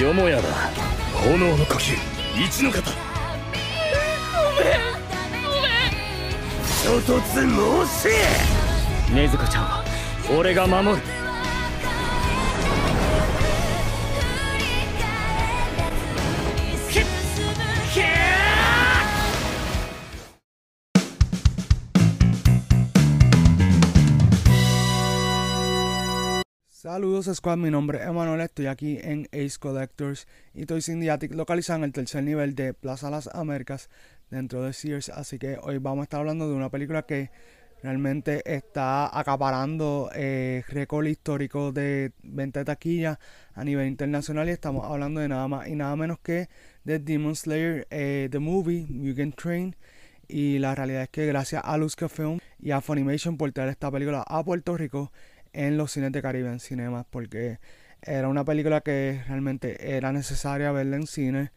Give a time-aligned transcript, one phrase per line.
[0.00, 0.48] よもやだ。
[1.12, 1.94] 炎の呼吸。
[2.34, 2.90] 一の方
[6.82, 7.22] 衝突
[7.84, 8.08] 申せ。
[9.12, 9.84] 禰豆子ちゃんは
[10.38, 11.19] 俺が守る
[26.82, 31.80] Saludos Squad, mi nombre es Emanuel, estoy aquí en Ace Collectors y estoy Cindiatic localizado
[31.80, 33.90] en el tercer nivel de Plaza Las Américas
[34.30, 37.30] dentro de Sears, así que hoy vamos a estar hablando de una película que
[37.82, 43.20] realmente está acaparando eh, récord histórico de venta de taquilla
[43.52, 46.48] a nivel internacional y estamos hablando de nada más y nada menos que
[46.84, 49.76] de Demon Slayer, eh, The Movie, Mugen Train.
[50.28, 51.76] Y la realidad es que gracias a
[52.08, 55.10] Film y a Funimation por traer esta película a Puerto Rico
[55.52, 57.58] en los cines de Caribe en cinemas porque
[58.02, 61.50] era una película que realmente era necesaria verla en cine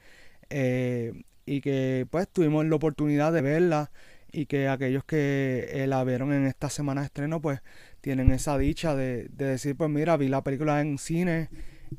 [0.49, 3.91] eh, y que pues tuvimos la oportunidad de verla
[4.31, 7.61] y que aquellos que eh, la vieron en esta semana de estreno pues
[8.02, 11.49] tienen esa dicha de, decir pues mira vi la película en cine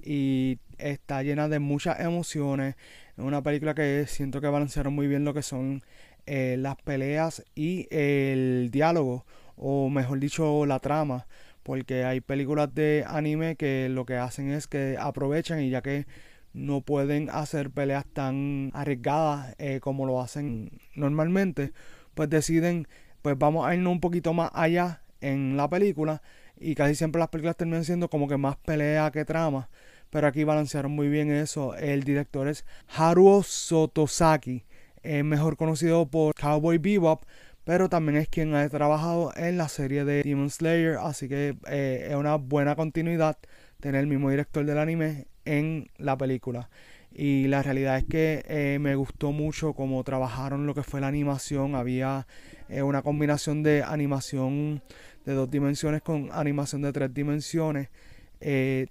[0.03, 2.75] y está llena de muchas emociones
[3.17, 5.83] es una película que siento que balancearon muy bien lo que son
[6.27, 9.25] eh, las peleas y el diálogo
[9.57, 11.27] o mejor dicho la trama
[11.65, 16.07] porque hay películas de anime que lo que hacen es que aprovechan y ya que
[16.53, 21.73] no pueden hacer peleas tan arriesgadas eh, como lo hacen normalmente,
[22.15, 22.87] pues deciden,
[23.23, 26.23] pues vamos a irnos un poquito más allá en la película
[26.61, 29.71] y casi siempre las películas terminan siendo como que más pelea que trama,
[30.11, 31.75] pero aquí balancearon muy bien eso.
[31.77, 34.65] El director es Haruo Sotosaki,
[35.03, 37.25] mejor conocido por Cowboy Bebop,
[37.65, 42.09] pero también es quien ha trabajado en la serie de Demon Slayer, así que eh,
[42.11, 43.39] es una buena continuidad
[43.81, 46.69] tener el mismo director del anime en la película.
[47.13, 51.07] Y la realidad es que eh, me gustó mucho cómo trabajaron lo que fue la
[51.07, 51.75] animación.
[51.75, 52.27] Había
[52.69, 54.83] eh, una combinación de animación
[55.25, 57.89] de dos dimensiones con animación de tres dimensiones.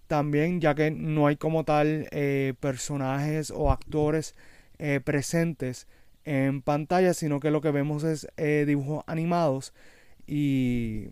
[0.08, 2.08] también ya que no hay como tal
[2.60, 4.36] personajes o actores
[5.04, 5.86] presentes
[6.26, 9.74] en pantalla, sino que lo que vemos es eh, dibujos animados
[10.26, 11.08] y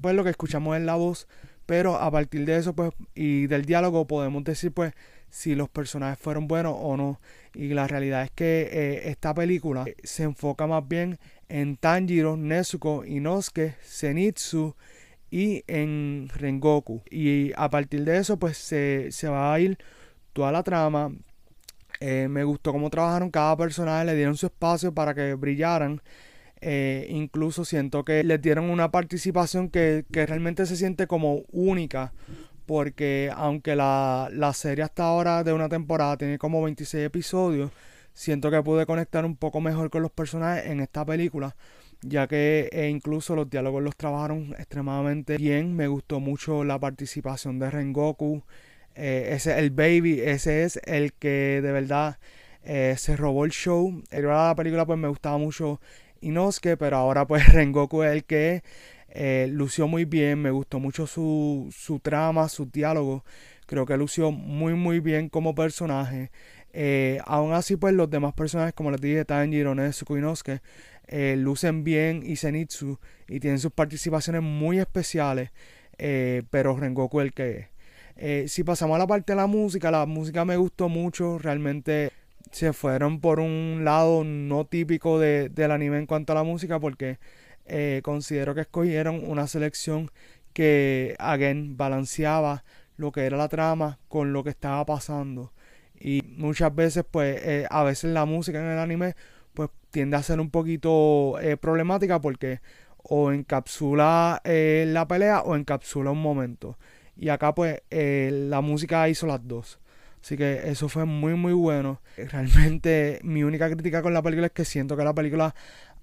[0.00, 1.28] pues lo que escuchamos es la voz,
[1.66, 4.92] pero a partir de eso pues y del diálogo podemos decir pues
[5.28, 7.20] si los personajes fueron buenos o no.
[7.54, 13.04] Y la realidad es que eh, esta película se enfoca más bien en Tanjiro, Nezuko,
[13.04, 14.74] Inosuke, Zenitsu
[15.30, 17.02] y en Rengoku.
[17.10, 19.78] Y a partir de eso pues se, se va a ir
[20.32, 21.12] toda la trama,
[22.00, 26.00] eh, me gustó cómo trabajaron cada personaje, le dieron su espacio para que brillaran.
[26.60, 32.12] Eh, incluso siento que les dieron una participación que, realmente se siente como única.
[32.66, 37.70] Porque aunque la, serie hasta ahora de una temporada tiene como 26 episodios,
[38.12, 41.56] siento que pude conectar un poco mejor con los personajes en esta película.
[42.02, 45.74] Ya que e incluso los diálogos los trabajaron extremadamente bien.
[45.76, 48.42] Me gustó mucho la participación de Rengoku.
[48.96, 52.18] Eh, ese el baby, ese es el que de verdad
[52.64, 54.02] eh, se robó el show.
[54.10, 55.80] El la película pues me gustaba mucho
[56.20, 58.62] Inosuke, pero ahora pues Rengoku es el que
[59.10, 63.24] eh, lució muy bien, me gustó mucho su, su trama, su diálogo.
[63.66, 66.30] Creo que lució muy muy bien como personaje.
[67.26, 70.62] aún así pues los demás personajes como les dije, Tanjiro, Nezuko, Inosuke,
[71.36, 75.50] lucen bien y Zenitsu y tienen sus participaciones muy especiales.
[76.50, 77.75] pero Rengoku es el que es.
[78.16, 82.12] Eh, si pasamos a la parte de la música, la música me gustó mucho, realmente
[82.50, 86.80] se fueron por un lado no típico de, del anime en cuanto a la música
[86.80, 87.18] porque
[87.66, 90.10] eh, considero que escogieron una selección
[90.54, 92.64] que, again, balanceaba
[92.96, 95.52] lo que era la trama con lo que estaba pasando.
[96.00, 99.14] Y muchas veces, pues, eh, a veces la música en el anime,
[99.52, 102.60] pues, tiende a ser un poquito problemática porque
[102.98, 106.78] o encapsula la pelea o encapsula un momento.
[107.16, 109.78] Y acá pues eh, la música hizo las dos.
[110.22, 112.00] Así que eso fue muy muy bueno.
[112.16, 115.54] Realmente mi única crítica con la película es que siento que la película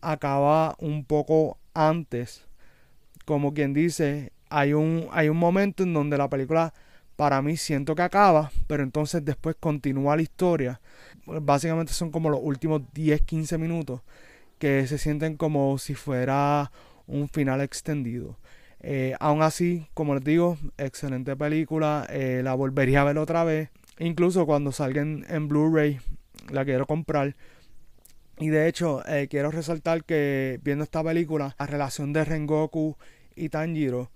[0.02, 2.48] acaba un poco antes.
[3.26, 6.74] Como quien dice, hay un, hay un momento en donde la película
[7.16, 10.82] para mí siento que acaba, pero entonces después continúa la historia.
[11.26, 14.02] Básicamente son como los últimos 10-15 minutos
[14.60, 16.72] que se sienten como si fuera
[17.08, 18.38] un final extendido.
[18.84, 22.06] Eh, aún así, como les digo, excelente película.
[22.10, 23.70] Eh, la volvería a ver otra vez.
[24.00, 26.00] Incluso cuando salga en, Blu-ray,
[26.52, 27.36] la quiero comprar.
[28.38, 32.98] Y de hecho, eh, quiero resaltar que viendo esta película, la relación de Rengoku
[33.36, 34.12] y Tanjiro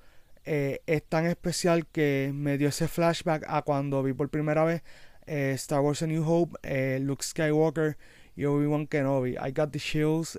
[0.45, 4.81] es tan especial que me dio ese flashback a cuando vi por primera vez
[5.27, 7.97] eh, Star Wars A New Hope, eh, Luke Skywalker
[8.35, 9.35] y Obi-Wan Kenobi.
[9.37, 9.79] I Got the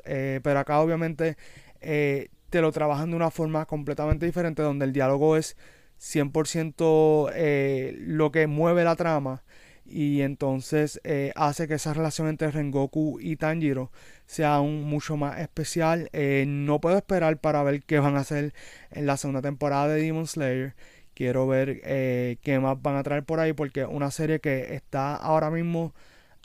[0.05, 1.37] eh, pero acá obviamente
[1.81, 5.57] eh, te lo trabajan de una forma completamente diferente, donde el diálogo es
[6.01, 9.43] 100% eh, lo que mueve la trama
[9.89, 13.91] y entonces eh, hace que esa relación entre Rengoku y Tanjiro
[14.27, 16.11] sea aún mucho más especial.
[16.13, 18.53] Eh, no puedo esperar para ver qué van a hacer
[18.91, 20.75] en la segunda temporada de Demon Slayer.
[21.15, 24.75] Quiero ver eh, qué más van a traer por ahí porque es una serie que
[24.75, 25.95] está ahora mismo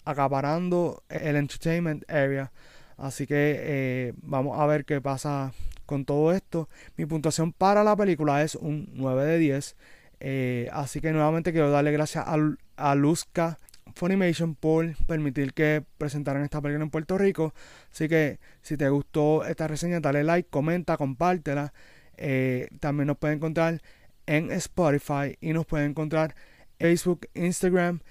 [0.05, 2.51] acaparando el entertainment area.
[2.97, 5.53] Así que vamos a ver qué pasa
[5.85, 6.69] con todo esto.
[6.97, 9.75] Mi puntuación para la película es un 9 de 10.
[10.19, 12.37] Eh, así que nuevamente quiero darle gracias a,
[12.77, 13.59] a Luzca
[13.95, 17.53] Funimation por permitir que presentaran esta película en Puerto Rico.
[17.91, 21.73] Así que si te gustó esta reseña, dale like, comenta, compártela.
[22.17, 23.81] Eh, también nos pueden encontrar
[24.25, 26.35] en Spotify y nos pueden encontrar
[26.79, 28.01] en Facebook, Instagram.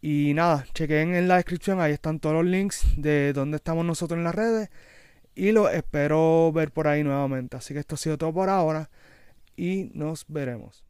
[0.00, 4.18] Y nada, chequen en la descripción, ahí están todos los links de donde estamos nosotros
[4.18, 4.68] en las redes.
[5.34, 7.56] Y lo espero ver por ahí nuevamente.
[7.56, 8.90] Así que esto ha sido todo por ahora.
[9.56, 10.84] Y nos veremos.